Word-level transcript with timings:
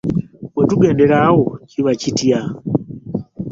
Bwe 0.53 0.63
tugendera 0.69 1.15
awo 1.27 1.45
kiba 1.69 1.91
kitya? 2.01 2.39